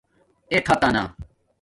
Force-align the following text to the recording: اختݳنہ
اختݳنہ 0.53 1.03